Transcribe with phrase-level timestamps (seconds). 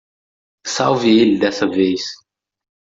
[0.65, 2.01] Salve ele dessa vez.